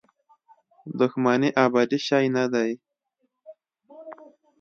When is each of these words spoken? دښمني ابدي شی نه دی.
دښمني 0.99 1.49
ابدي 1.65 1.99
شی 2.07 2.25
نه 2.35 2.45
دی. 2.53 2.71